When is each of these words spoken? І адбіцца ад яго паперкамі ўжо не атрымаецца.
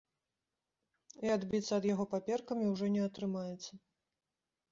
І 1.25 1.31
адбіцца 1.33 1.73
ад 1.79 1.83
яго 1.93 2.07
паперкамі 2.15 2.63
ўжо 2.71 2.85
не 2.97 3.01
атрымаецца. 3.09 3.71